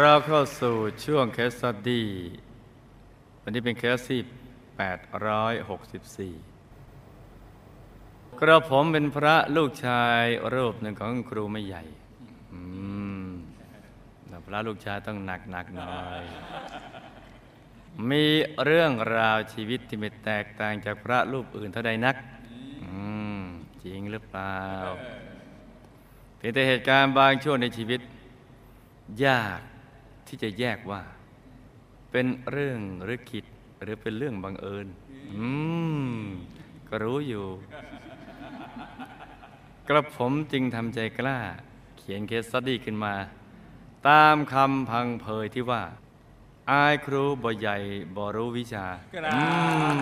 [0.00, 0.74] เราเข้าสู่
[1.04, 2.06] ช่วง case study
[3.42, 4.20] วันนี้เป็นเคสที่
[6.30, 10.22] 864 กระผมเป็นพระลูกชาย
[10.54, 11.82] รูปหนึ่งของครูไม่ใหญ่
[14.28, 15.86] แต่พระลูกชายต้องหนักหนักหน่อ
[16.20, 16.22] ย
[18.10, 18.24] มี
[18.64, 22.16] เรื่องราวชีวิตที่ไม่แตกต่างจากพระรูปอื่นเท่าใดนัก
[23.84, 24.58] จริงหรือเปล่า
[26.36, 28.00] เพียงแต่เหตุการณ์บางช่วงในชีวิต
[29.26, 29.60] ยาก
[30.26, 31.02] ที่จะแยกว่า
[32.10, 33.44] เป็นเรื่องหรือคิด
[33.82, 34.86] หรือเป็นเรื่องบังเอิญ
[35.34, 35.48] อื
[36.16, 36.20] ม
[36.88, 37.46] ก็รู้อยู่
[39.88, 41.38] กระผมจึงทำใจกล้า
[41.98, 43.14] เขียน case study ขึ้นมา
[44.08, 45.82] ตามคำพังเพยที่ว่า
[46.70, 47.76] อายครูบ่ใหญ่
[48.16, 48.86] บ่รู้วิชา
[49.34, 49.40] อื
[49.96, 49.98] ม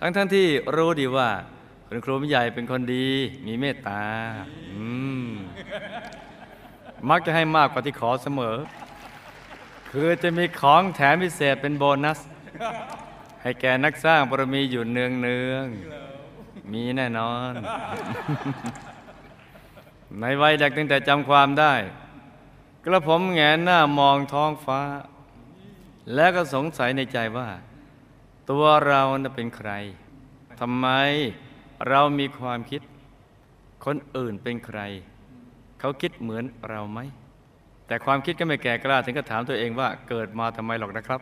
[0.00, 0.46] ทั้งทั้งที่
[0.76, 1.30] รู้ดีว่า
[1.88, 3.08] คุณครูใหญ่เป็นคนดี
[3.46, 4.02] มีเมตตา
[4.70, 4.84] อื
[5.26, 5.28] ม
[7.08, 8.56] มักจะให้มากกว่าที่ขอเสมอ
[9.90, 12.20] คือจะมีของแถมพิเศษเป็นโบนัส
[13.42, 15.66] ให้แก่นักสร้างบารมีอยู่เนืองเนือง
[16.72, 17.52] มีแน่นอน
[20.20, 21.74] ในวัยเด็กตั้งแต่จำความได้
[22.84, 24.80] กระผมแงนหน้ามองท้องฟ้า
[26.14, 27.48] แล้วก็สงสัยในใจว่า
[28.50, 29.70] ตัวเราน่ะเป็นใคร
[30.60, 30.86] ทำไม
[31.88, 32.82] เรามีความคิด
[33.84, 34.80] คนอื่นเป็นใคร
[35.80, 37.00] เขาคิดเหมือนเราไหม
[37.86, 41.20] แต่ความคิดก็ไม่แก่กล้า ถึงก็ถามตัวเองว่าเกิดมาทำไมหรอกนะครับ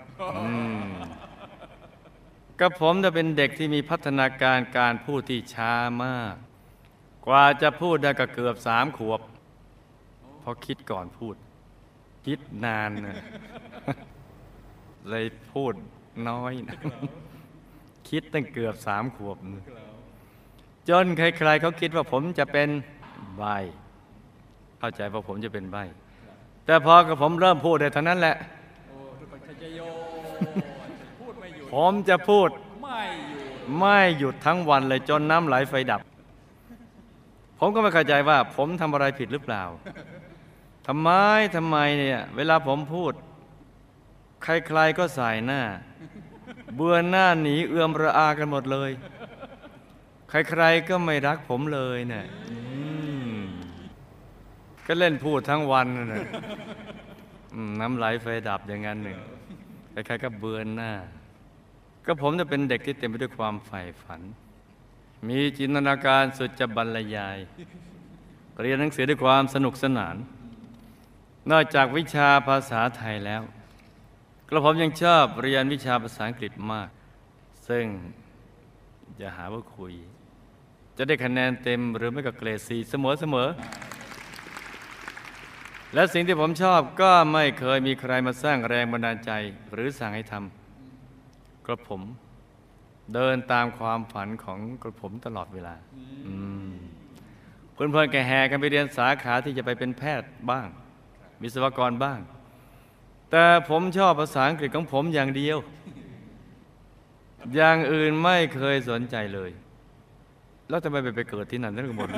[2.61, 5.73] ก็ผมจะเป็นเด็กที่มีพัฒนาการการพูดที่ช้า
[6.05, 6.35] มาก
[7.27, 9.21] กว่าจะพูดได้ก็เกือบสามขวบ
[10.41, 11.37] เพราะคิดก่อนพูด
[12.27, 13.17] คิดนานนะ
[15.09, 15.75] เลยพูด
[16.29, 16.79] น้อยนะ
[18.09, 19.37] คิดตั้งเกือบสามขวบ
[20.89, 22.69] จนใครๆเขาคิดว่าผมจะเป็น
[23.37, 23.45] ใบ
[24.79, 25.77] เข้าใจว่าผมจะเป็นใบ
[26.67, 28.37] แต่พอกับผมเริ่มพูดได้เท่านั้นแหละ
[31.75, 32.49] ผมจะพูด
[32.89, 36.01] ไม่หยุดไม่หยุดทั้งวันเลยจนน้ำไหลไฟดับ
[37.59, 39.63] ผมก็ไม่เข้าใจว่า ผมทำอะไรผิดหรือเปล่า
[40.87, 41.11] ทำไม
[41.57, 43.13] ทำไมเนี่ยเวลาผมพูด
[44.43, 45.63] ใครๆก็สายหน้า
[46.75, 48.91] เบื่อหน้าหนีเอื้อมระอากันหมดเลย
[50.31, 52.27] ใครๆก็ไม่รักผมเลยเนี่ย
[54.89, 56.25] ก็เล่นพูดทั้งวันนั่นน่ะ
[57.81, 59.19] น้ำไหลไฟดับอย่างนั้นหนึ่ง
[60.07, 60.93] ใครๆก็เบื่อหน้า
[62.07, 64.21] ก็ผมจะเป็นเด็กที่เต็มไปด้วยความใฝ่ฝัน
[65.29, 67.39] มีจินตนาการสุดจะบรรยาย
[68.61, 70.17] เรียนหนังสือด้วยความสนุกสนาน
[71.51, 73.43] นอกจากวิชาภาษาไทยแล้ว
[74.49, 76.89] กระผมยังชอบเรียนวิชาภาษาอังกฤษมาก
[77.69, 77.85] ซึ่ง
[79.19, 79.95] อย่าหาว่าคุย
[80.97, 83.49] จะได้คะแนนเต็มหรือไม่ก็เกรดสีเสมอเสมอ
[85.95, 89.31] และสิ่งที่ผมชอบก็ไม่เคยมีใครมาสร้างแรงบันดาลใจ
[89.73, 92.03] หรือสั่งให้ทำกระผม
[93.15, 95.75] เดินตามความฝันของกระผมตลอดเวลา
[96.27, 96.35] อื
[96.71, 96.73] ม
[97.73, 100.67] เพื่อนๆแกแห่กันไปเรียนสาขาที่จะไปเป็นแพทย์บ้าง
[101.43, 102.19] วิศวกรบ้าง
[103.31, 105.59] แต่ผมชอบภาษาอังกฤษของผมอย่างเดียว
[107.55, 109.51] อย่างอื่นไม่เคยสนใจเลย
[110.69, 112.09] แล้วทำไมไปไปเกิดที่นั่นทั้งหมด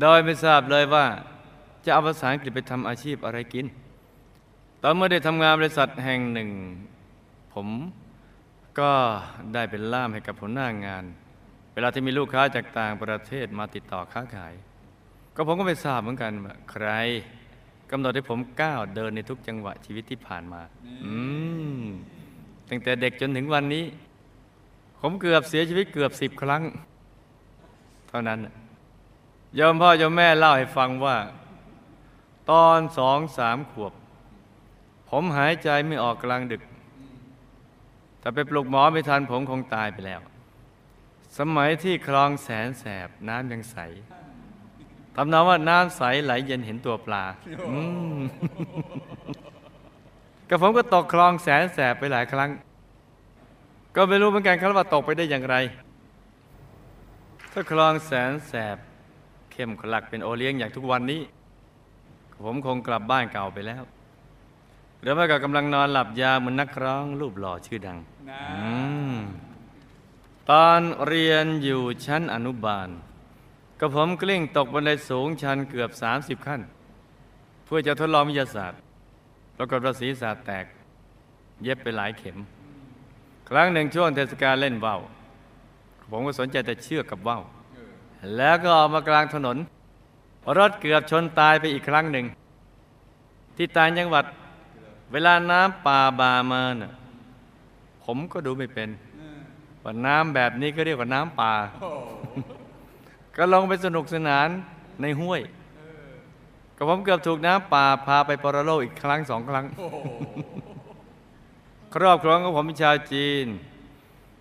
[0.00, 1.06] โดยไม่ทราบเลยว่า
[1.84, 3.66] จะเอาภาษาอังกฤษไปทำอาชีพอะไรกิน
[4.82, 6.50] ตอนเมื่อได้ทำงานบริษัทแห่งหนึ่ง
[7.54, 7.68] ผม
[8.80, 8.92] ก็
[9.54, 11.04] ได้เป็นล่ามให้กับหัวหน้างาน
[11.72, 14.54] เวลาที่มีลูกค้าจากต่างประเทศมาติดต่อค้าขาย
[15.34, 16.88] ก็ผมก็ไม่ทราบเหมือนกันว่าใคร
[17.90, 20.60] กำหนดให้ผมก้าวเดินในทุกจังหวะชีวิตที่ผ่านมา
[21.04, 21.14] อื
[21.80, 21.82] ม
[22.68, 23.84] ตั้งแต่เด็กจนถึงวันนี้
[25.00, 26.62] ผมเกือบเสียชีวิตเกือบสิบครั้ง
[28.08, 28.38] เท่านั้น
[29.56, 31.16] ยมพ่อยมแม่เล่าให้ฟังว่า
[32.50, 33.92] ตอนสองสามขวบ
[35.10, 36.62] ผมหายใจไม่ออกกลางดึก
[38.22, 40.20] ถ้าไปปลุกหมอไม่ทันผมคงตายไปแล้ว
[41.38, 43.76] สมัยที่คลองแสนแสบน้ำยังใส
[45.14, 47.24] ทำนองว่าน้ำใสไหลเย็นเห็นตัวปลา
[50.48, 52.50] กับผมก็ตกคลองแสนแสบไปหลายครั้ง
[53.96, 55.56] ก็ไม่รู้เหมือนกันครับว่าตกไปได้อย่างไร
[57.52, 58.76] ถ้าคลองแสนแสบ
[59.60, 61.22] เข้มขลักเป็นโอเลี้ยงอย่างทุกวันนี้
[62.42, 63.82] ผมคงกลับบ้านเก่าไปแล้ว
[65.00, 68.70] หรือไม่ก็กำลังนอนหลับยาวเหมือนนักร้องรูปหล่อชื่อดังนะอื
[69.12, 69.16] ม
[70.50, 72.88] ตอนเรียนอยู่ชั้นอนุบาล
[73.80, 76.60] กระผมกลิ้งตกบันไดสูงชันเกือบ 30 ขั้น
[77.64, 78.80] เพื่อจะทดลองวิทยาศาสตร์
[79.56, 80.64] ปรากฏว่าศีรษะแตก
[81.62, 82.36] เย็บไปหลายเข็ม
[83.48, 85.00] ครั้งหนึ่งช่วงเทศกาลเล่นว่าว
[86.10, 87.44] ผมก็สนใจแต่เชือกกับว่าว
[88.36, 89.56] แล้วก็ออกมากลางถนน
[90.58, 92.26] รถเกือบชนตายไปอีกครั้งหนึ่ง
[93.56, 94.24] ที่ต่างจังหวัด
[95.12, 96.92] เวลาน้ำป่าบามาน่ะ
[98.04, 98.88] ผมก็ดูไม่เป็น
[99.82, 101.52] ว่าน้ำแบบนี้ก็เรียกว่าน้ำป่า
[103.36, 104.48] ก็ลงไปสนุกสนาน
[105.02, 105.40] ในห้วย
[106.76, 109.64] ก็ผมเกือบถูกน้ำป่าพาไปปรโลกอีกครั้งสองครั้ง
[111.94, 113.46] ครอบครัวของผมเป็นชาวจีน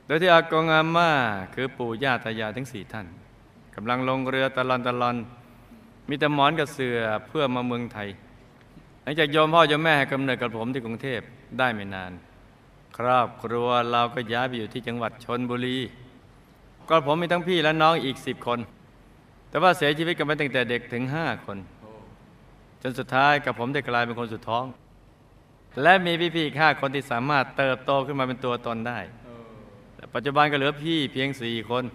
[0.05, 1.11] โดยที่อากงอาม่า
[1.53, 3.07] คือปู่ย่าตายายทั้งสี่ท่าน
[3.79, 5.17] กำลังลงเรือตะลอนตะลอน
[6.09, 8.09] มีแต่หมอนกับเสือเพื่อมาเมืองไทย
[9.03, 11.21] หลังจากโยมพ่อโยมแม่ให้กำเนิดกับผมที่กรุงเทพ
[11.59, 12.11] ได้ไม่นาน
[12.97, 15.77] ครอบครัวเราก็ย้ายไปอยู่ที่จังหวัดชนบุรี
[16.89, 18.59] ก็ผมมีทั้งพี่และน้องอีกสิบคน
[19.49, 21.57] แต่ว่าเสียชีวิตกันไปตั้งแต่เด็กถึงห้าคน
[22.81, 24.65] จนสุดท้ายกับผมได้กลายเป็นคนสุดท้อง
[25.81, 28.99] และมีพี่ๆอีกห้าคนที่สามารถเติบโตขึ้นมาเป็นตัวตนได้
[29.95, 31.85] แต่ปัจจุบันก็เหลือพี่เพียงสี่คน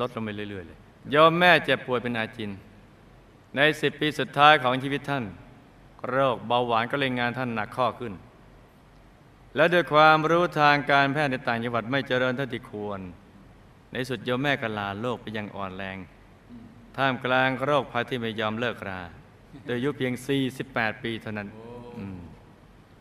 [0.00, 0.78] ลดลงไปเรื่อย ๆ เลย
[1.10, 2.50] โยมแม่เจ็บป่วยเป็นอาจิน
[3.56, 5.24] ในสิบปีสุดท้ายของชีวิตท่าน
[6.08, 8.12] โรคเบาหวานก็เล่นงานท่านหนักข้อขึ้น
[9.56, 13.00] และด้วยความรู้ทางการแพทย์ในต่างจังหวัดไม่เจริญเท่าที่ควร
[13.92, 15.96] ในสุดโยมแม่ก็ลาโลกไปอยังอ่อนแรง
[16.96, 19.00] ท่ามกลางโรคภัยที่ไม่ยอมเลิกรา
[19.64, 20.12] โดยอายุเพียง
[20.58, 21.48] 48 ปีเท่านั้น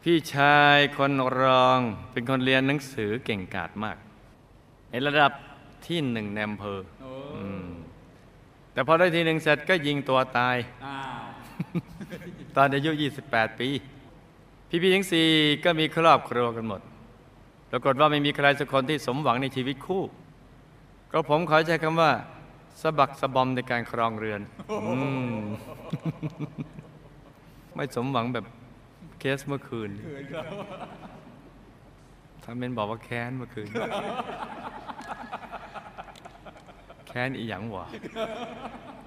[0.03, 1.11] พี่ชายคน
[1.41, 1.79] รอง
[2.11, 3.97] เป็นคนเรียนหนังสือเก่งกาจมาก
[4.91, 5.31] ในระดับ
[5.87, 7.67] ที่หนึ่งในอำเภอโอ้อืม
[8.73, 11.23] แต่พอได้ทีหนึ่งเสร็จก็ยิงตัวตายอ้าว
[12.55, 12.91] ตอนอายุ
[13.25, 13.69] 28 ปี
[14.69, 15.27] พี่ๆทั้งสี่
[15.63, 16.81] ก็มีครอบครัวกันหมด
[17.71, 20.03] ปรากฏว่าไม่มีใครสักคนที่สมหวังในชีวิตคู่
[21.11, 22.11] ก็ผมขอใช้คำว่า
[22.81, 24.41] สะบักสะบอมในการครองเรือน
[24.87, 24.95] อื
[25.37, 25.41] ม
[27.75, 28.45] ไม่สมหวังแบบ
[29.19, 30.45] เคสเมื่อคืนเขินครับ
[32.43, 37.85] ทำเป็นบอกว่าแค้นเมื่อคืนแค้นอีหยังวะ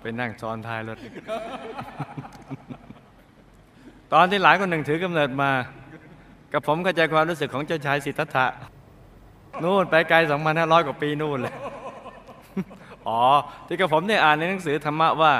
[0.00, 0.98] ไปนั่งซ้อนท้ายรถ
[4.12, 5.50] ตอนที่หลานคนหนึ่งถือกำเนิดมา
[6.52, 8.46] กับผมเข้าใจความรู้สึกของเจ้าชายสิทธัตถะ
[9.62, 10.16] นู่นไปไกล
[10.52, 11.54] 2,500กว่าปีนู่นเลย
[13.08, 13.20] อ๋อ
[13.66, 15.32] ที่กับผมเนี่ยอ่านในหนังสือธรรมะว่า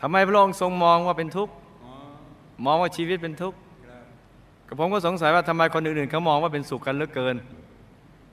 [0.00, 1.54] ทำไมพระองค์ทรงมองว่าเป็นทุกข์
[2.66, 3.58] มองว่าชีวิตเป็นทุกข์
[4.66, 7.36] ครับผมก็สงสัยว่าทำไมคนอื่นๆเขามองว่าเป็นสุขกันเหลือเกิน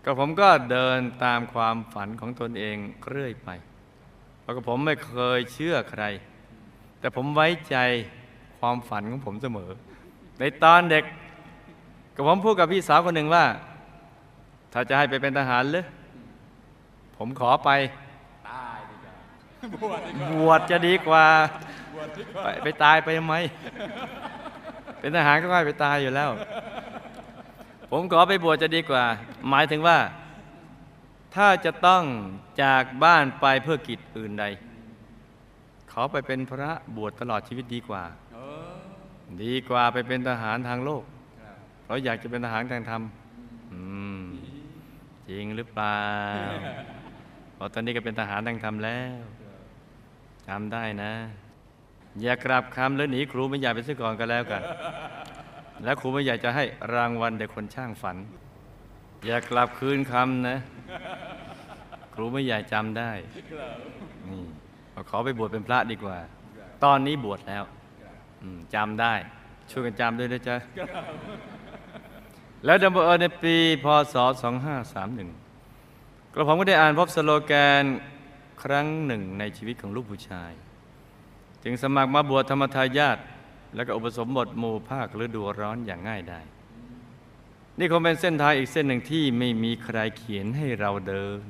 [0.04, 2.78] ก็ผมก็เดินตามความฝันของตนเอง
[3.10, 3.50] เรื่อยไป
[4.42, 6.04] เพราะก็ผมไม่เคยเชื่อใคร
[7.00, 7.78] แต่ผมไว้ใจ
[8.60, 9.72] ความฝันของผมเสมอ
[10.40, 11.04] ในตอนเด็ก
[12.16, 13.46] ก็ผมพูดกับพี่สาวคนหนึ่งว่า
[14.74, 15.86] ถ้าจะให้ไปเป็นทหารเลย
[17.18, 17.70] ผมขอไป
[18.50, 19.98] ตายดีกว่า
[20.32, 21.26] บวชดีกว่า
[21.92, 23.36] บวชจะดีกว่า ไปไปตายไปทำไม
[25.00, 26.32] เป็นทหารก็ไม่ไปตายอยู่แล้ว
[27.96, 29.04] ผมขอไปบวชจะดีกว่า
[29.50, 29.98] หมายถึงว่า
[31.36, 32.04] ถ้าจะต้อง
[32.64, 34.46] จากบ้านไปเพื่อกิจอื่นใด
[35.92, 38.04] ขอไปเป็นพระบวชตลอดชีวิตดีกว่า
[39.44, 41.04] ดีกว่าไปเป็นทหารทางโลก
[41.84, 43.02] เพราะอยากจะเป็นทหารทางธรรม
[45.30, 46.00] จริงหรือเปล่า
[47.58, 49.22] พราะตอนนี้ก็เป็นทหารทางธรรมแล้ว
[50.48, 51.14] จำได้นะ
[52.22, 54.62] อย่ากลับคำแล้วหนีครูไม่อยากไปซะก่อนก็แล้วกัน
[55.84, 56.64] และครูไม่อยากจะให้
[56.94, 58.18] รางวัลเด็กคนช่างฝัน
[59.26, 60.58] อย่ากลับคืนคำนะ
[62.14, 63.12] ครูไม่อยากจำได้
[64.30, 64.44] นี่
[65.10, 66.18] ขอไปบวชเป็นพระดีกว่า
[66.84, 67.64] ตอนนี้บวชแล้ว
[68.76, 69.14] จำได้
[69.72, 70.56] ช่วยกันจำด้วยนะจ๊ะ
[72.66, 74.16] แล้วดัมเบลเออในปีพศ
[75.06, 77.84] 2531 กระผมก็ได้อ่านพบสโลแกน
[78.64, 80.52] ครั้งหนึ่งในชีวิตของลูกผู้ชาย
[81.64, 83.18] จึงสมัครมาบวชธรรมทายาท
[83.76, 86.42] แล้วก็อุปสมบทหมู่ภาคฤดูร้อนอย่างง่ายได้
[87.80, 91.44] นี่คงเป็นเส้นทางอีกเส้นหนึ่งที่ไม่มีใครเขียนให้เราเดิน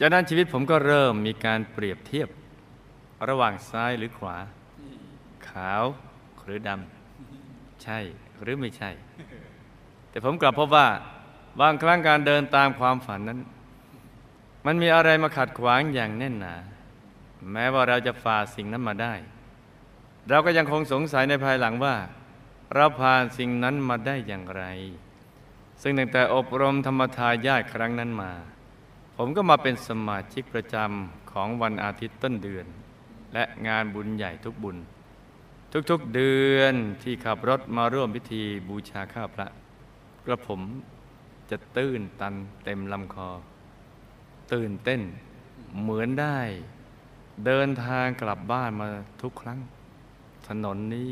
[0.00, 2.28] จากนั้นชีวิตผมก็เริ่มมีการเปรียบเทียบ
[3.28, 4.36] ระหว่างซ้ายหรือขวา
[5.48, 5.84] ขาว
[6.44, 7.98] หรือดำ ใช่
[8.42, 8.90] หรือไม่ใช่
[10.10, 10.88] แต่ผมกลับพบว่า
[11.60, 13.40] บางครั้งการเดินตามความฝันนั้น
[14.66, 16.54] มันมีอะไรมาขัดขวางอย่างแน่นหนา
[17.52, 19.14] แม้ว่าเราจะฝ่าสิ่งนั้นมาได้
[20.28, 21.96] เราก็ยังคงสงสัยในภายหลังว่า
[22.74, 24.64] เราผ่านสิ่งนั้นมาได้อย่างไร
[25.82, 28.32] ซึ่งตั้งแต่อบรมธรรมทายาทครั้งนั้นมา
[29.16, 32.66] ผมก็มาเป็นสมาชิกประจำของวันอาทิตย์ต้นเดือน
[33.34, 34.76] และงานบุญใหญ่ทุกบุญ
[35.90, 39.46] ทุกๆเดือนที่ขับรถมาร่วมพิธีบูชาข้าพระ
[40.24, 40.60] กระผม
[41.50, 42.34] จะตื้นตัน
[42.64, 43.30] เต็มลำคอ
[44.52, 45.00] ตื่นเต้น
[45.80, 46.38] เหมือนได้
[47.46, 48.88] เดินทางกลับบ้านมา
[49.22, 49.58] ทุกครั้ง
[50.50, 51.10] ถนนนี้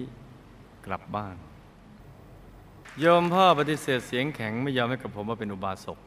[0.86, 1.36] กลับบ้าน
[3.00, 5.98] โยมพ่อปฏิเสธเสียงแข็งไม่ยอมให้กับผมมาเป็นอุบาสก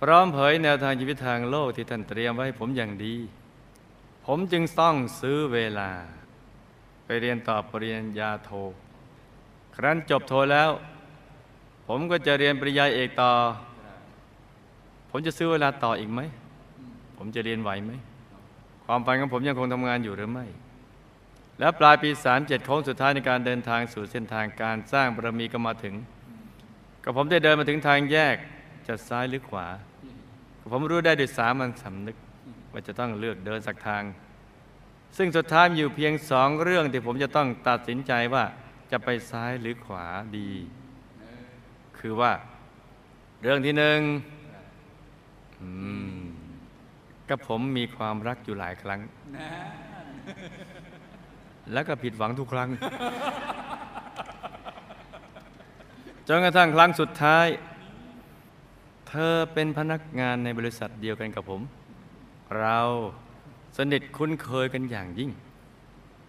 [0.00, 3.14] พร้อมเผยแนวทางชีวิตทางโลกที่ท่านเตรียมไว้ให้ผมอย่างดี
[4.24, 5.90] ผผมจึงต้องซื้อเวลา
[7.04, 8.50] ไปเรียนต่อปริญญาโท
[9.76, 10.70] ครั้นจบโทแล้ว
[11.88, 13.32] ผมก็จะเรียนปริญญาเอกต่อ
[15.10, 16.20] ผมจะซื้อเวลาต่ออีกไหม
[17.16, 17.92] ผมจะเรียนไหวไหม
[18.84, 20.46] ความฝันของผมยังคงทำงานอยู่หรือไม่
[21.58, 25.94] แล้วปลายปี 37โค้งสุดท้ายในการเดินทางสู่เส้นทางการสร้างบารมีก็มาถึง
[27.04, 28.36] ก็ผมได้เดินมาถึงทางแยก
[28.86, 29.66] จะซ้ายหรือขวา
[30.60, 32.16] ก็ผมรู้ได้ด้วยสามัญสำนึก
[32.72, 34.02] ว่าจะต้องเลือกเดินสักทาง
[35.16, 38.44] ซึ่งสุดท้ายอยู่เพียงสองเรื่องที่ผมจะต้องตัดสินใจว่า
[38.90, 40.50] จะไปซ้ายหรือขวาดี
[41.98, 42.32] คือว่า
[43.42, 44.00] เรื่องที่หนึ่ง
[47.28, 49.00] กับผมมีความรักอยู่หลายครั้ง
[51.72, 52.68] แล้วก็ผิดหวังทุกครั้ง
[56.28, 57.46] จนกระทั่งครั้งสุดท้าย
[59.08, 61.60] เธอเป็นพนักงานในบริษัทเดียวกันกับผม
[62.58, 62.78] เรา
[63.78, 65.30] สนิทคุ้นเคยกันอย่างยิ่ง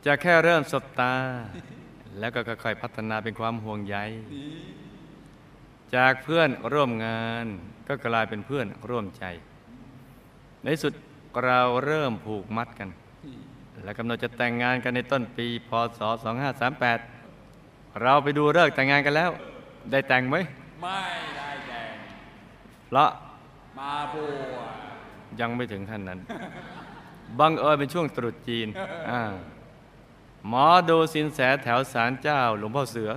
[0.06, 1.14] จะแค่เริ่มสบตา
[2.20, 3.98] แล้วก็ค่อยๆพัฒนาเป็นความห่วงใย
[5.96, 7.46] จากเพื่อนร่วมงาน
[7.88, 9.26] ก็กลายเป็นเพื่อนร่วมใจ
[10.64, 10.94] ในสุด
[11.46, 12.90] เราเริ่มผูกมัดกัน
[13.84, 16.00] และกำหนดจะแต่งงานกันในต้นปีพศ
[17.22, 19.32] 2538 เราไปดูเลิกษ์แต่งงานกันแล้ว
[19.92, 20.36] ได้แต่งไหม
[20.82, 21.00] ไม่
[21.38, 21.96] ได้แดง
[22.88, 23.10] เพราะ
[23.80, 24.58] มาบัว
[25.40, 26.20] ยังไม่ถึงขั้นนั้น
[27.40, 28.68] บังเอิญเป็นช่วงตรุษจีน
[29.10, 29.22] อา
[30.48, 33.10] หมอดูสินแสแถวศาลเจ้าหลวงพ่อเสือ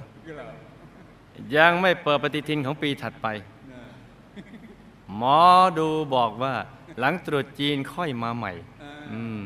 [1.57, 3.27] ยังไม่เปิดปฏิทินของปีถัดไป
[5.17, 5.41] หมอ
[5.79, 6.55] ดูบอกว่า
[6.99, 8.53] หลังตรุษจีนค่อยมาใหม่
[9.13, 9.45] อืม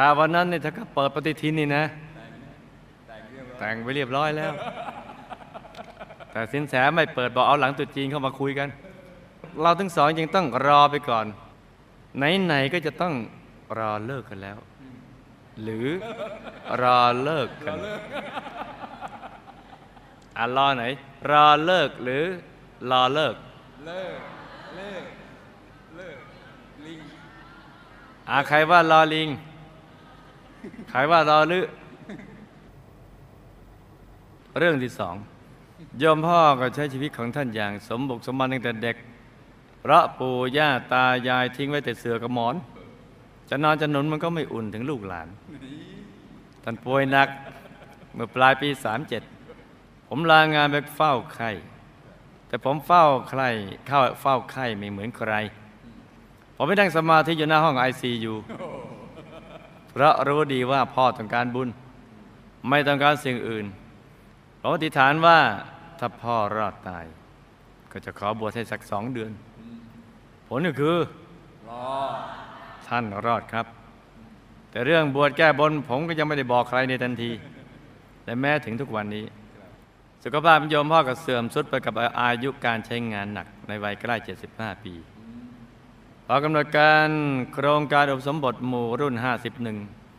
[0.00, 1.84] ถ้าวันนั้นเนี่ยถ้าก็เปิดปฏิทินนี่นะ
[3.58, 4.52] แต่งไปเรียบร้อยแล้ว
[6.32, 8.68] แต่สินแสไม่เปิดบอกเอาหลังตรุษจีนเข้ามาคุยกัน
[9.60, 11.26] เราทั้งสองยังต้องรอไปก่อน
[12.18, 13.14] ไหนๆก็จะต้อง
[13.78, 14.58] รอเลิกกันแล้ว
[15.62, 15.88] หรือ
[16.82, 17.78] รอเลิกกัน
[20.38, 20.84] อะรอไหน
[21.30, 22.24] รอเลิกหรือ
[22.90, 23.34] รอเลิก
[23.86, 24.18] เลิก
[24.76, 25.04] เลิก
[25.96, 26.18] เลิก
[26.86, 27.00] ลิง
[28.30, 29.28] อะใครว่ารอลิง
[30.90, 31.64] ใครว่ารอลือ
[34.58, 35.14] เรื่องที่สอง
[36.02, 38.96] ยมพ่อก็ใช้ชีวิตของท่านอย่าง สมบุกสมบันตั้งแต่เด็ก
[39.80, 42.54] เพราะปู่ย่าตายายทิ้งไว้แต่เสือกับหมอน
[43.50, 45.28] จะนอนจะหนุนมันก็ไม่อุ่นถึงลูกหลาน
[46.62, 47.28] ท่านป่วยหนัก
[48.14, 48.68] เมื่อปลายปี
[49.38, 51.50] 37ผมลางานไปเฝ้าไข้
[52.48, 53.42] แต่ผมเฝ้าใคร
[53.86, 55.32] เข้าเฝ้าไข้ไม่เหมือนใคร
[56.56, 58.34] ผมไม่นั่งสมาธิอยู่หน้าห้องไอซียู
[60.00, 61.68] พราะรู้ดีว่าพ่อต้องการบุญ
[62.68, 63.66] ไม่ต้องการสิ่งอื่น
[64.60, 65.38] ผมอธิษฐานว่า
[65.98, 67.04] ถ้าพ่อรอดตาย
[67.92, 69.32] ก็จะขอบวชให้สักสองเดือน
[70.48, 70.96] ผลก็คือ
[71.68, 71.86] รอ
[72.88, 73.66] ท่านรอดครับ
[74.70, 77.30] แต่เรื่องบวชแก้บนผมก็ยังไม่ได้บอกใครในทันที
[78.24, 79.24] และแม้ถึงทุกวันนี้
[80.24, 84.16] สุขภาพโยมพ่อก็เสื่อมสุดไปกับอายุการใช้งานหนักในวัยใกล้
[84.50, 84.94] 75 ปี
[86.30, 87.08] พอกำหนดการ
[87.54, 89.14] โครงการอบสมบทหมู่รุ่น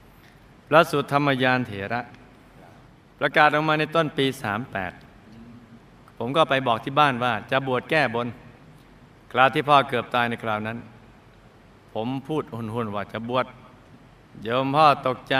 [0.01, 2.01] 51 พระสุธรรมยานเถระ
[3.19, 4.25] ประกาศออกมาในต้นปี
[5.41, 8.27] 38 ผมก็ไปบอกที่บ้านว่าจะบวชแก้บน
[9.31, 10.77] คราวที่พ่อเกือบตายในคราวนั้น
[11.93, 13.45] ผมพูดหุ่นๆว่าจะบวช
[14.43, 15.35] โยมพ่อตกใจ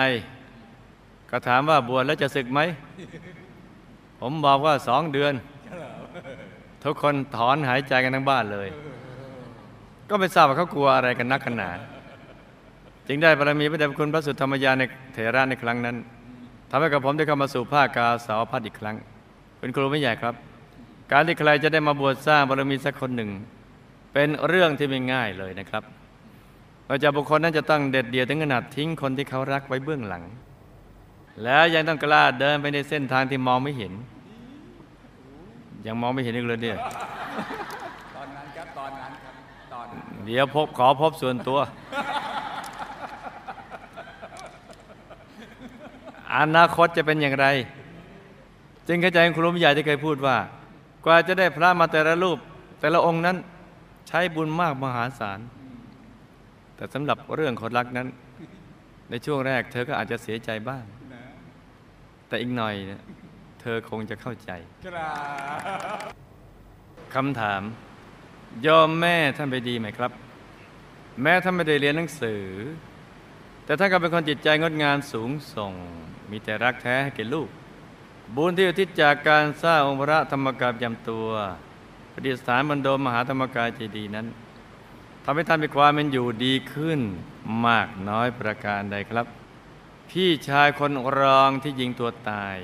[1.30, 2.60] ก็ถามว่าบวชแล้วจะศึกไหม
[4.20, 5.34] ผมบอกว่าสองเดือน
[6.84, 8.70] ทุกคนถอนหายใจกันทั้งบ้านเลย
[10.10, 11.70] ก็ไม่ทราบว่าเขากลัวอะไรกันนักกันหนา
[13.08, 15.96] จึงได้บารมีพระเดชพระคุณพระสุธรรมยานในเถระในครั้งนั้น
[16.70, 18.96] ทำให้กับผมได้เข้ามาสู่ภาคกาสาวพัดอีกครั้ง
[19.60, 20.34] เป็นครูไม่ใหญ่ครับ
[21.12, 23.32] การที่ใครจะได้มาบวชสร้างบารมีสักคนหนึ่ง
[24.14, 25.84] เป็นเรื่องที่ไม่ง่ายเลยนะครับ
[26.88, 30.24] เราจะบุคคลนั้นจะต้องเด็ดเดี่ยวถึงขนาดทิ้งคนที่เขารักไว้เบื้องหลัง
[31.44, 33.94] แล้วยังต้องกล้าเดินไปในเส้นทางที่มองไม่เห็น
[35.86, 36.78] ยังมองไม่เห็นอีกเลยเนี่ย
[40.26, 41.60] เดี๋ยวพบขอพบส่วนตัว
[46.36, 47.48] อนาคตจะเป็นอย่างไร
[48.88, 50.38] จึงเข้าใจครูใหญ่ที่เคยพูดว่า
[51.06, 52.38] กว่าจะได้พระมาแต่ละรูป
[52.80, 53.38] แต่ละองค์นั้น
[54.08, 55.40] ใช้บุญมากมหาศาล
[56.76, 58.08] แต่สำหรับเรื่องคนรักนั้น
[59.10, 60.84] ในช่วงแรก เธอก็อาจจะเสียใจบ้าง
[62.28, 63.02] แต่อีกหน่อยเนี่ย
[63.62, 64.52] เธอคงจะเข้าใจ
[64.86, 65.12] ครั
[65.98, 66.00] บ
[67.16, 67.62] คำถาม
[68.62, 70.12] โยมแม่ท่านไปดีไหมครับ
[71.22, 72.44] แม้ท่านไม่ได้เรียนหนังสือ
[73.66, 75.74] แต่ท่านก็เป็นคนจิตใจงดงามสูงส่ง
[76.32, 77.50] มีแต่รักแท้ให้แก่ลูก
[78.36, 81.28] บุญที่อุทิศจากการสร้างองค์พระธรรมกายประจำตัว
[82.14, 84.28] ประดิษฐานบรรดมมหาธรรมกายเจดีนั้น
[85.24, 87.00] ทำให้ท่านมีความเป็นอยู่ดีขึ้น
[87.68, 89.26] มากน้อยประการใดครับ
[90.10, 92.58] พี่ชายคนรองที่ยิงตัวตาย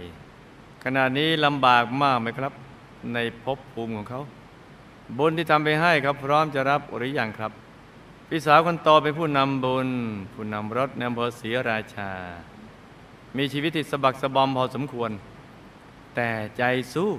[0.84, 2.54] ขณะนี้ลำบากมากไหมครับ
[3.14, 4.22] ในภพภูมิของเขา
[5.18, 7.52] บุญที่ทำไปให้ครับพร้อมจะรับหรือยังครับ
[8.30, 9.90] พี่สาวคนโตเป็นผู้นำบุญ
[10.34, 12.12] ผู้นำรถในอำเภอศรีราชา
[13.38, 15.12] มีชีวิตที่สะบักสะบอมพอสมควร
[16.16, 17.10] แต่ใจสู้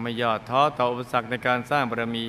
[0.00, 2.24] ไม่ย่อท้อต่ออุปสรรคในการสร้างบารมี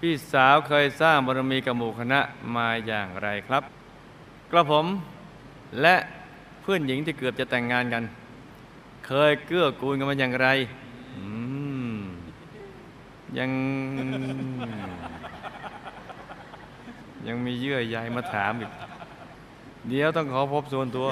[0.00, 2.20] พี่สาวเคยสร้างบารมีกับหมู่คณะ
[2.56, 3.62] มาอย่างไรครับ
[4.50, 4.86] กระผม
[5.82, 5.96] และ
[6.60, 8.04] เพื่อนหญิงที่เกือบจะแต่งงานกัน
[9.06, 10.48] เคยเกื้อกูลกันมาอย่างไร
[13.38, 13.50] ยัง
[17.26, 18.72] ยังมีเยื่อใยมาถามอีก
[19.88, 21.06] เดี๋ยวต้องขอพบส่วนตัว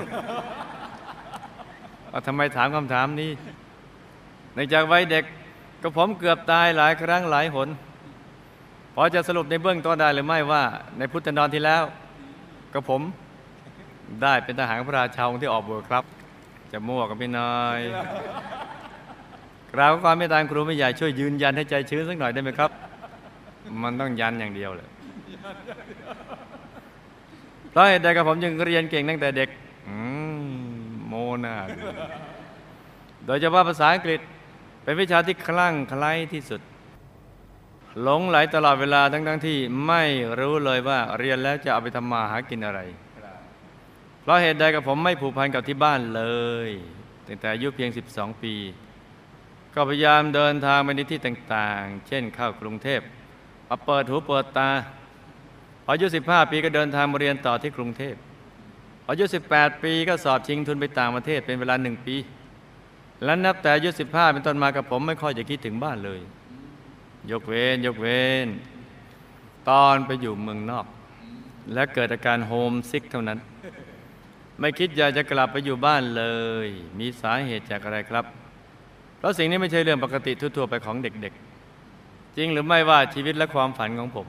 [2.10, 3.30] ว่าทำไมถามคำถามนี้
[4.54, 5.24] ในจากวัยเด็ก
[5.82, 7.68] ก็ผมเกือบตายหลายครั้งหลายหน
[8.94, 10.62] พอจะสรุปในเบื้องต้นได้หรือไม่ว่า
[10.98, 11.82] ในพุทธนอนที่แล้ว
[12.72, 13.00] ก็ผม
[14.22, 16.04] ได้เป็นทหารพระราชาองค์ที่ออกบวชครับ
[16.72, 17.78] จะมั่วกับพี่น้อย
[19.74, 22.70] กราบขอความเมตตาครูไม่ใหญ่ช่วยยืนยันให้ใจชื้นสักหน่อยได้ไหมครับ
[23.82, 24.88] มันต้องยันอย่างเดียวเลย
[27.70, 29.48] เพราะเหตุใดกับผมจึงเรียนเก่งตั้งแต่เด็ก
[29.88, 29.96] อื
[30.42, 30.46] ม
[31.06, 31.56] โมนา
[33.26, 34.20] โดยเฉพาะภาษาอังกฤษ
[34.82, 36.60] เป็นวิชาที่คลั่งไคล้ที่สุด
[38.02, 40.02] หลงไหลตลอดเวลาทั้งๆทที่ไม่
[40.38, 42.80] รู้เลยว่าเรียนแล้วจะเอาไปทำมาหากินอะไร
[44.22, 46.22] เพราะเหตุใดกับผมไม่ผูกพันกับที่บ้านเล
[46.68, 46.70] ย
[47.26, 48.54] ตั้งแต่อายุเพียง 12 ปี
[49.74, 53.00] ก็พยายามเดินทางไปในที่ต่างๆ เช่นเข้ากรุงเทพ
[53.68, 54.70] มาเปิดหูเปิดตา
[55.84, 58.14] พออายุ 15 ปีก็เดินทางมาเรียนต่อที่กรุงเทพ
[59.04, 62.16] พออายุ 18 ปีก็สอบชิงทุนไปต่างประเทศเป็นเวลาหนึ่งปี
[63.24, 66.20] และนับแต่อายุ 15 เป็นต้นมากระผมไม่ค่อยจะคิดถึงบ้านเลย
[67.30, 68.46] ยกเว้นยกเว้น
[69.70, 70.86] ตอนไปอยู่เมืองนอก
[71.72, 73.38] และเกิดอาการ homesick เท่านั้น
[74.60, 76.24] ไม่คิดอยากจะกลับไปอยู่บ้านเล
[76.66, 78.24] ย มีสาเหตุจากอะไรครับ
[79.20, 84.28] เพราะสิ่งนี้ไม่ใช่เรื่องปกติทั่วๆไปของเด็กๆ จริงหรือไม่ว่าชีวิตและความฝันของผม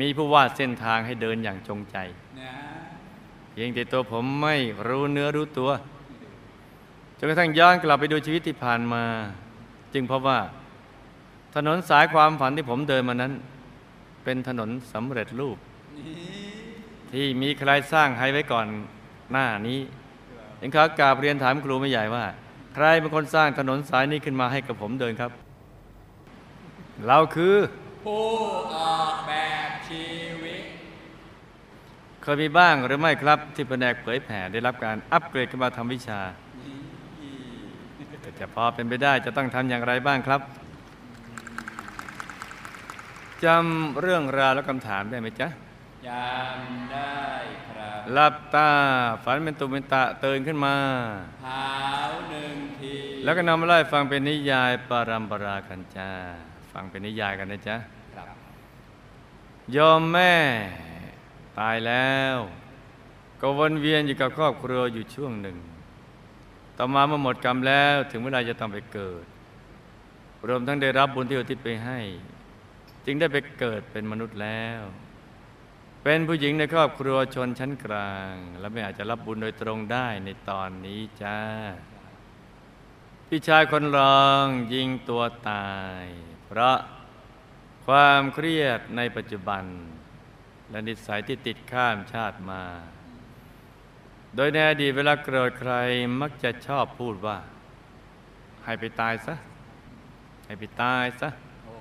[0.00, 1.96] มีผู้วาดเส้นทางให้เดินอย่างจงใจ
[3.52, 4.56] เพียงแต่ตัวผมไม่
[4.88, 5.70] รู้เนื้อรู้ตัว
[7.18, 9.04] จนกระทั่งย้อนกลับไปดูชีวิตที่ผ่านมา
[9.94, 10.38] จึงพบว่า
[11.54, 13.32] ถนนสายความฝันที่ผมเดินมานั้น
[14.24, 15.56] เป็นถนนสำเร็จรูป
[17.12, 18.66] ที่มีใครสร้างให้ไว้ก่อน
[19.32, 19.80] หน้านี้
[20.60, 22.24] ยังขากราบเรียนถามครูไม่ใหญ่ว่า
[22.74, 25.30] ใครเป็นคนสร้างถนนสายนี้ขึ้นมาให้กับผมเดินครับ
[27.06, 27.56] เราคือ
[28.04, 28.24] ผู้
[28.74, 29.32] ออกแบ
[29.68, 30.08] บชี
[30.42, 30.62] วิต
[32.22, 36.20] เคยมีบ้างหรือไม่ครับ ที่แผนกเผยแผ่ได้รับการอัปเกรดขึ้นมาทำวิชา
[38.22, 40.40] แต่จะพอเป็นไปได้จะต้องทำอย่างไรบ้างครับ
[43.44, 45.48] จำเรื่องราวและคำถามได้ไหมจ๊ะ
[46.08, 47.22] จำได้
[47.68, 48.70] ครับหลับตา
[49.24, 50.76] ฝันเป็นตุเป็นตะตื่นขึ้นมา
[51.42, 51.74] เท้า
[52.30, 56.10] หนึ่งทีแล้วก็นำมาไล่ฟังเป็นนิยายปารัมปรากันจ้า
[56.72, 57.76] ฟังเป็นนิยายกันนะจ๊ะ
[58.16, 58.28] ครับ
[59.76, 60.34] ยอมแม่
[61.58, 62.36] ตายแล้ว
[63.40, 65.56] ก็วนเวียนอยู่กับครอบครัวอยู่ช่วงหนึ่ง
[66.78, 69.24] ต่อมาเมื่อหมดกรรมแล้วถึงเวลาจะต้องไปเกิด
[70.48, 71.98] รวมทั้งได้รับบุญที่อุทิศไปให้
[73.04, 74.80] จึงได้ไปเกิดเป็นมนุษย์แล้ว
[76.04, 81.38] เป็นผู้หญิงในครอบครัวชนชั้นกลาง และไม่อาจจะรับบุญโดยตรงได้ในตอนนี้จ้า
[83.28, 86.04] พี่ชายคนรองยิงตัวตาย
[86.44, 86.78] เพราะ
[87.86, 89.64] ความเครียดในปัจจุบัน
[90.70, 92.64] และนิสัยที่ติดข้ามชาติมา
[94.36, 95.72] โดยในอดีตเวลาโกรธใคร
[96.20, 97.38] มักจะชอบพูดว่า
[98.64, 99.34] ให้ไปตายซะ
[100.46, 101.28] ให้ไปตายซะ
[101.66, 101.74] อ้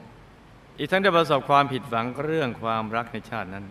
[0.78, 3.66] อีกทั้งได้ประสบความผิดหวังเรื่องความรักในชาตินั้น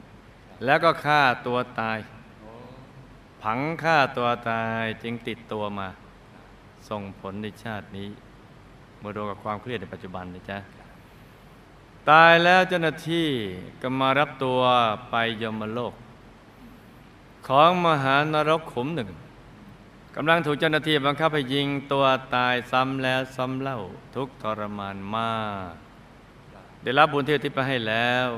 [0.65, 1.99] แล้วก็ฆ่าตัวตาย
[3.43, 5.89] ผังฆ่าตัวตายจึงติดตัวมา
[6.89, 8.09] ส่งผลในชาตินี้
[8.99, 10.59] เมื่อรวมกับความเครียดในปัจจุบันนะจ๊ะ
[12.11, 13.29] ตายแล้วเจ้าหน้าที่
[13.83, 14.61] ก็มารับตัว
[15.11, 15.95] ไปยมโลก
[17.49, 19.09] ของมหานรกขุมหนึ่ง
[20.17, 23.79] กำลังถูกเจ้าหน้าที่บังคับให้ยิงตัวตายซ้ำแล้วซ้ำเล่า
[24.15, 25.39] ทุกข์ทรมานมา
[25.71, 25.73] ก
[26.83, 28.29] ได้รับบุญเที่อุที่ไปให้แล้ว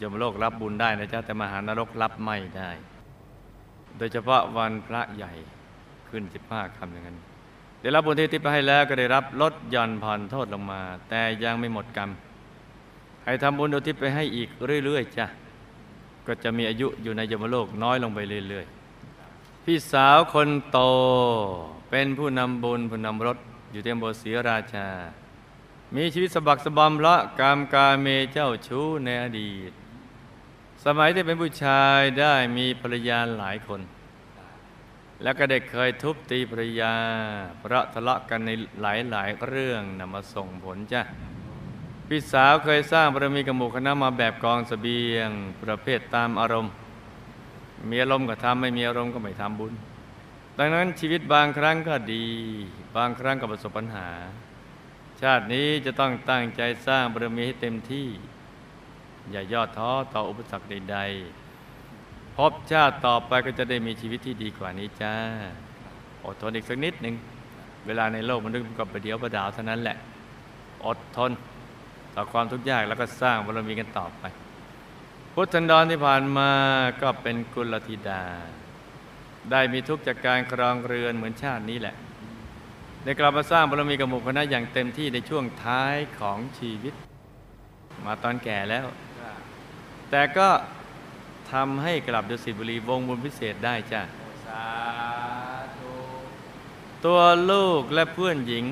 [0.00, 2.70] ยมโลกรับบุญได้นะจ๊ะแต่มหานรกรับไม่ได้
[3.98, 5.32] โดยเฉพาะวันพระใหญ่
[6.08, 7.18] ขึ้นสิบห้าคำอย่างนั้น
[7.80, 12.10] ได้รับบุญที่อุที่ไปให้แล้วก็ได้รับลดหย่อนผ่อนโทษลงมา แต่ยังไม่หมดกรรม
[13.24, 14.48] ให้ทำบุญอุทิศไปให้อีก
[14.84, 15.26] เรื่อยๆจ้ะ
[16.26, 20.78] ก็จะมีอายุอยู่ในยมโลกน้อยลงไปเรื่อยๆ พี่สาวคนโต
[21.90, 23.38] เป็นผู้นำบุญผู้นำรถ
[23.72, 24.86] อยู่ที่อำเภอศรีราชา
[25.94, 29.70] มีชีวิตสบักสบอมเพราะกรรมกาเมเจ้าชู้ในอดีต
[30.84, 33.80] สมัยที่เป็นผู้ชายได้มีภรรยาหลายคน
[35.22, 36.94] แล้วก็ได้เคยทุบตีภรรยา
[37.58, 41.02] เพราะทะเลาะกันในหลายๆเรื่องนำมาส่งผลจ้ะ
[42.08, 45.28] พี่สาวเคยสร้างบารมีกับหมู่คณะมาแบบกองสเสบียง
[45.62, 46.72] ประเภทตามอารมณ์
[47.90, 49.72] มีอารมณ์ก็ทำไม่มีอารมณ์ก็ไม่ทำบุญ
[50.58, 52.26] ดังนั้นชีวิตบางครั้งก็ดี
[52.96, 54.08] บางครั้งก็ประสบปัญหา
[55.22, 58.08] ชาตินี้จะต้องตั้งใจสร้างบารมีให้เต็มที่
[59.30, 60.98] อย่าย่อท้อต่ออุปสรรคใด
[61.66, 65.14] ๆ พบชาติต่อไปก็จะได้มีชีวิตที่ดีกว่านี้จ้า
[66.24, 67.14] อดทนอีกสักนิดหนึ่ง
[67.86, 69.96] เวลาในโลกมันนึกกับประเดียวประดาวเท่านั้นแหละ
[70.86, 71.30] อดทน
[72.14, 74.24] ต่อความทุกข์ยากแล้วก็สร้างบารมีกันต่อไป
[75.32, 76.50] พุทธันดรที่ผ่านมา
[77.02, 78.22] ก็เป็นกุลธิดา
[79.50, 81.94] ได้มีทุกข์จากการครองเรือนเหมือนชาตินี้แหละ
[83.06, 86.94] ได้กลับมาสร้างบารมีกับหมู่คณะอย่างเต็มที่ในช่วงท้ายของชีวิต
[88.04, 88.86] มาตอนแก่แล้ว
[90.10, 90.48] แต่ก็
[91.52, 94.02] ทำให้กลับดุสิตบุรีวงบุญพิเศษได้จ้ะ
[94.46, 94.66] สา
[97.04, 98.64] ตัวลูกและเพื่อนหญิง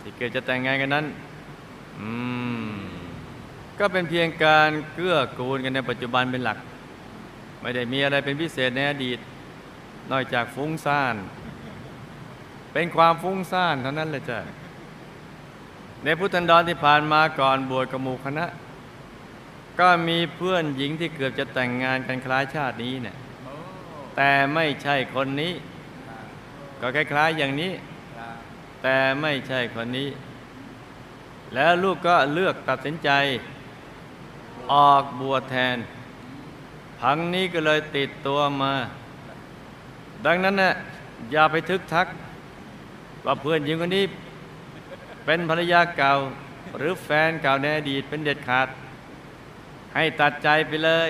[0.00, 1.06] ที่เกิดจะแต่งงานกันนั้น
[2.00, 2.10] อื
[2.66, 2.72] ม
[3.78, 6.58] ก็เป็นเพียงการเกื้อกูลกันในปัจจุบันเป็นหลัก
[7.60, 9.18] ไม่ได้มีอะไรเป็นพิเศษในอดีต
[10.10, 11.16] นอกจากฟุ้งซ่าน
[12.74, 14.38] เป็นความฟุ้งซ่านเท่านั้นแหละจ้ะ
[16.04, 18.46] ในพุทธันดรที่ผ่านมาก่อนบวชกับหมู่คณะ
[19.80, 23.16] ก็มีเพื่อนหญิงที่เกือบจะแต่งงานกันคล้ายชาตินี้เนี่ย
[24.16, 25.52] แต่ไม่ใช่คนนี้
[26.80, 27.72] ก็คล้ายๆอย่างนี้
[28.82, 30.08] แต่ไม่ใช่คนนี้
[31.54, 33.10] แล้วลูกก็เลือกตัดสินใจ
[34.72, 35.76] ออกบวชแทน
[37.00, 38.74] พังนี้ก็เลยติดตัวมา
[40.26, 40.74] ดังนั้นนะ่ะ
[41.32, 42.06] อย่าไปทึกทัก
[43.24, 44.04] ว่าเพื่อนหญิงคนนี้
[45.24, 46.12] เป็นภรรยาเก่า
[46.76, 48.68] หรือแฟนเก่าในอดีตเป็นเด็ดขาด
[49.94, 51.08] ให้ตัดใจไปเลย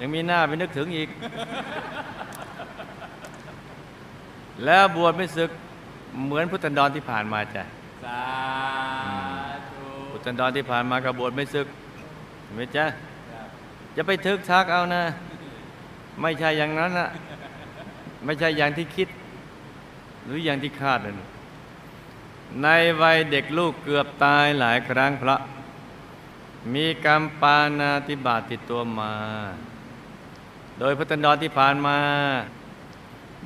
[0.00, 1.08] ยังมีหน้าไปนึกถึงอีก
[4.64, 5.50] แล้วบวชไม่ศึก
[6.24, 7.62] เหมือนพุทธันดรที่ผ่านมาจ้ะ
[8.04, 8.22] สา
[9.68, 11.66] ธุพุทธันดรที่ผ่านมากับบวชไม่ศึก
[12.42, 12.84] เห็นไหมจ๊ะ
[13.32, 13.48] ครับ
[13.96, 15.02] จะไปทึกทักเอานะ
[16.22, 17.08] ไม่ใช่อย่างนั้นนะ
[18.24, 19.08] ไม่ใช่อย่างที่คิด
[20.28, 21.28] หรืออย่างที่คาดนะ
[22.62, 22.68] ใน
[23.00, 25.36] วัยเด็กลูกเกือบตายหลายครั้งพระ
[26.74, 29.14] มีกรรมปานาติบาติดตัวมา
[30.78, 31.98] โดยพุทธันดรที่ผ่านมา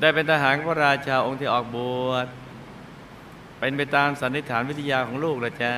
[0.00, 2.26] ได้เป็นทหารพระราชาองค์ที่ออกบวช
[3.58, 5.76] เป็นไปตามสันนิษฐานวิทยาของลูกละจ้า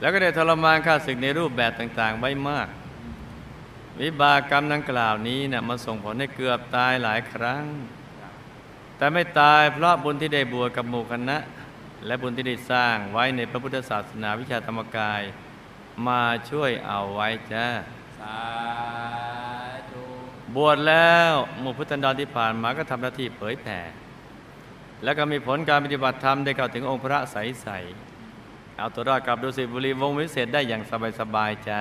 [0.00, 2.68] แล้วก็ได้ทรมานข้าศึกในรูปแบบต่าง ๆ ไว้มาก
[4.00, 7.64] วิบากกรรมดังกล่าวนี้นะ่ะมาส่งผลให้เกือบตายหลายครั้ง
[8.98, 11.36] แต่ไม่ตายเพราะบุญที่ได้บวชกับหมู่คณะ
[12.06, 15.22] และบุญที่ได้สร้างไว้ในพระพุทธศาสนาวิชาธรรมกาย
[16.06, 17.66] มาช่วยเอาไว้จ้า
[18.18, 18.38] สา
[19.90, 20.02] ธุ
[20.56, 23.80] บวชแล้วหมู่พุทธันดรที่ผ่านมาก็ทำหน้าที่เผยแผ่
[25.04, 30.82] แล้วก็มีผลการปฏิบัติธรรมได้เข้าถึงองค์พระใสๆเอาตัวรอดกลับดุสิตบุรีวงวิเศษได้อย่าง
[31.20, 31.80] สบายๆจ้า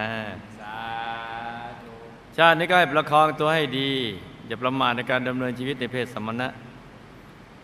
[0.62, 0.80] สา
[1.82, 1.92] ธุ
[2.38, 3.92] ชาตินี้ก็ให้ประคองตัวให้ดี
[4.48, 6.48] อย่าประมาทในการดำเนินชีวิตในเพศสมณะ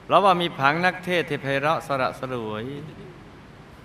[0.03, 2.65] เพราะว่ามีผังนักเทศที่ไพเราะสระสรวย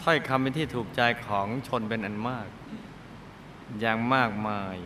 [0.03, 2.49] ถ้อยคำเป็นที่ถูกใจของชนเป็นอันมาก
[3.81, 4.77] อย่างมากมาย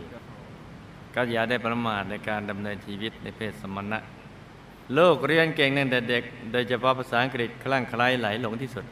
[1.14, 3.98] ก็อย่าได้ประมาทในการดำเนินชีวิตในเพศสมณะ
[4.98, 8.84] ลูกเรียนเก่งตั้งแต่เด็ก โดยเฉพาะภาษาอังกฤษคลั่งไคล้ไหลหลงที่สุด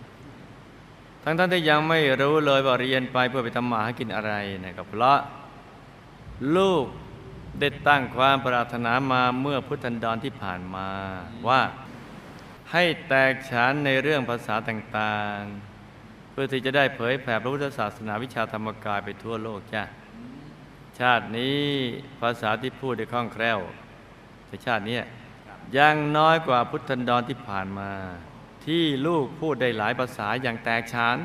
[1.24, 4.32] ทั้งท่านที่ยังไม่รู้เลยว่าเรียนไปเพื่อไปทำมาหากินอะไร
[4.64, 5.18] นะครับเพราะ
[6.56, 6.84] ลูก
[7.60, 10.88] ได้ตั้งความปรารถนามาเมื่อพุทธันดรที่ผ่านมา
[11.48, 11.60] ว่า
[12.72, 19.82] ให้แตกฉานในเรื่องภาษาต่างๆ เพื่อที่จะได้เผยแผ่พระพุทธศาสนาวิชาธรรมกายไปทั่วโลกจ้ะ
[20.98, 21.64] ชาตินี้
[22.20, 23.58] ภาษาที่พูดได้คล่องแคล่ว
[24.46, 25.04] แต่ชาตินี้ย
[25.76, 27.90] ยังน้อยกว่าพุทธันดรที่ผ่านมา
[28.66, 31.16] ที่ลูกพูดได้หลายภาษาอย่างแตกฉาน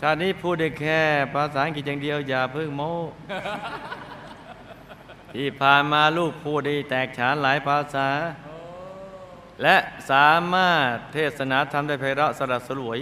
[0.00, 1.00] ชาตินี้พูดได้แค่
[1.34, 2.92] ภาษาอังกฤษอย่างเดียวอย่าเพิ่งโม้
[5.34, 8.08] ที่ผ่านมาลูกพูดได้แตกฉานหลายภาษา
[9.62, 9.76] และ
[10.10, 13.00] สามารถเทศนาธรรมได้ไพเราะสลัดสลวย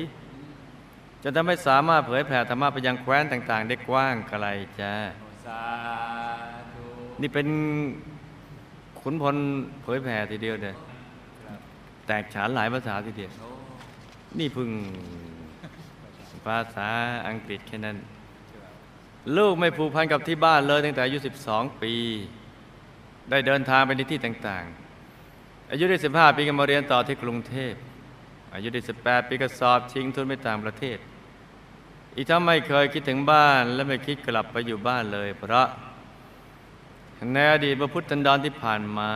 [1.22, 4.46] จนทำให้สามารถเผยแผ่ธรรมะไปยังแคว้นต่าง ๆ ได้กว้างไกล
[4.80, 4.92] จ้า
[5.46, 5.62] สา
[6.74, 6.84] ธุ
[7.20, 7.48] นี่เป็น
[9.00, 9.36] ขุนพล
[9.82, 10.74] เผยแผ่ทีเดียวเลย
[11.44, 11.58] ครับ
[12.06, 13.50] แตกฉานหลายภาษาทีเดียวโอ้
[14.38, 14.70] นี่เพึ่ง
[16.46, 16.88] ภาษา
[17.28, 17.96] อังกฤษแค่นั้น
[18.52, 18.72] ครับ
[19.36, 21.94] ลูกไม่ผูกพันกับที่บ้านเลยตั้งแต่อายุ 12 ปี
[23.30, 24.85] ได้เดินทางไปในที่ต่าง ๆ
[25.70, 27.74] อายุได้ 15 ปีก็มาเรียนต่อที่กรุงเทพ
[28.54, 30.98] อายุได้ 18 ปีก็สอบชิงทุนไปต่างประเทศ
[32.16, 35.66] อีกทั้งไม่เคยคิดถึงบ้านและไม่คิดกลับไปอยู่บ้านเลย เพราะ
[37.32, 39.10] ในอดีตพระพุทธันดรที่ผ่านมา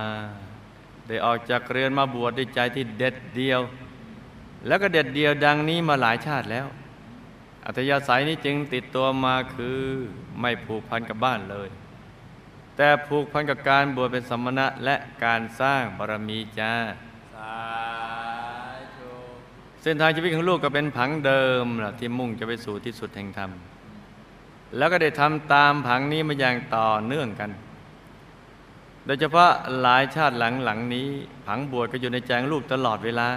[1.06, 3.60] ได้ออกจากเรือนมาบวชด้วยใจที่เด็ดเดียว
[4.66, 6.66] แล้วก็เด็ดเดียวดังนี้มาหลายชาติแล้ว
[7.64, 9.80] อัธยาศัยนี้จึงติดตัวมาคือ
[10.40, 11.68] ไม่ผูกพันกับบ้านเลย
[12.82, 16.72] แต่ผูกพันกับการบวชเป็นสมณะและการสร้างบารมีจ้า
[17.34, 17.56] สา
[18.96, 19.12] ธุ
[19.82, 23.50] เส้นทางชีวิตของลูกก็เป็นผังเดิมล่ะที่มุ่งจะไปสู่ที่สุดแห่งธรรม
[24.76, 27.50] แล้วก็ได้ทำตามผังนี้มาอย่างต่อเนื่องกัน
[29.06, 31.08] โดยเฉพาะหลายชาติหลังๆนี้
[31.46, 33.28] ผังบวชก็อยู่ในใจของลูกตลอดเวลา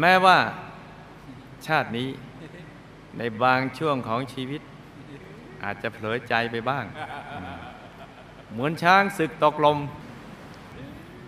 [0.00, 0.38] แม้ว่า
[1.66, 2.08] ชาตินี้
[3.18, 4.62] ในบางช่วงของชีวิต
[5.64, 6.84] อาจจะเผลอใจไปบ้าง
[8.54, 9.78] เหมือนช้างศึกตกลม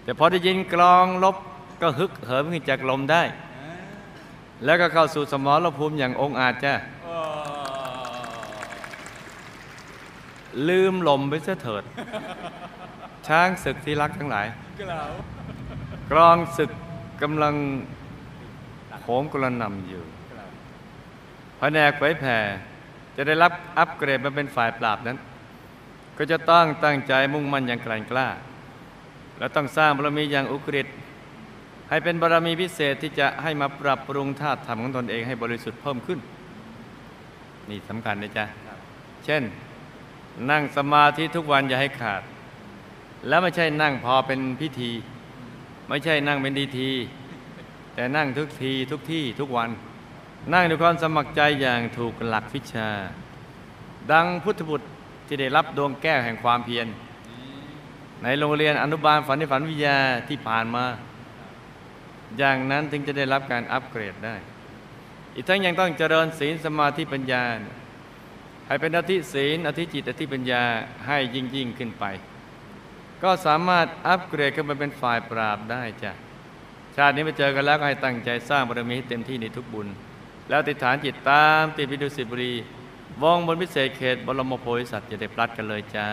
[0.05, 1.37] แต่พอได้ยินกลองลบ
[1.83, 3.23] ก็ฮึกเหิมขึ้นจากลมได้
[4.65, 6.73] แล้วก็เข้าสู่สมรภูมิอย่างองอาจจะ
[10.69, 11.83] ลืมลมไปเสียเถิด
[13.29, 14.47] ช้างศึกที่รักทั้งหลาย
[16.11, 16.71] กลองศึก
[17.23, 17.55] กำลัง
[19.03, 20.51] โหมกระหนำอยู่กล่าว
[21.59, 22.39] แผนกเผยแผ่
[23.17, 25.19] จะได้รับอัปเกรดมาเป็นฝ่ายปราบนั้น
[26.19, 28.29] ก็จะต้องตั้งใจมุ่งมั่นอย่างแกร่งกล้า
[29.39, 30.87] และต้องสร้างบารมีอย่างอุกฤษ
[31.91, 36.19] ให้เป็นบารมีพิเศษที่จะให้มาปรับปรุงธาตุธรรมของตนเองให้บริสุทธิ์เพิ่มขึ้น
[37.69, 38.45] นี่สำคัญนะจ๊ะ
[39.25, 39.43] เช่น
[40.51, 42.23] นั่งสมาธิทุกวันอย่าให้ขาด
[43.29, 44.91] แล้วไม่ใช่นั่งพอเป็นพิธี
[45.89, 46.91] ไม่ใช่นั่งเป็นดีที
[47.95, 49.71] แต่นั่งทุกทีทุกที่ทุกวัน
[50.53, 52.89] นั่งด้วยความสมัครใจอย่างถูกหลักวิชา
[54.13, 54.89] ดังพุทธบุตร
[55.27, 56.87] ที่ได้รับดวงแก้วแห่งความเพียร
[58.23, 60.85] ในโรงเรียนอนุบาลฝันในฝันวิทยาที่ผ่านมา
[62.39, 64.37] อย่างนั้นถึงจะได้รับการอัปเกรดได้
[65.35, 67.43] อีกทั้งยังต้องเจริญศีลสมาธิปัญญา
[68.67, 70.63] ให้เป็นอธิศีลอธิจิตอธิปัญญา
[71.07, 72.05] ให้ยิ่งยิ่งขึ้นไป
[73.23, 76.13] ก็สามารถอัปเกรดขึ้นมาเป็นฝ่ายปราบได้จ้ะ
[76.97, 79.89] ชาตินี้มาเจอกันแล้วก็ให้ตั้งใจสร้างบารมีให้เต็มที่ในทุกบุญ
[80.49, 82.55] แล้วติดฐานจิตตามติดพิดุสิบุรี
[83.23, 86.09] วงบนพิเศษเขตบรมโพธิสัตว์จะได้พลัดกันเลยจ้า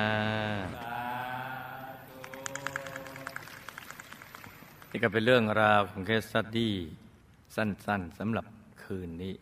[4.89, 6.74] นี่ก็เป็นเรื่องราวของเคสสตดี้
[7.56, 8.46] สั้นๆสำหรับ
[8.84, 9.34] คืนนี้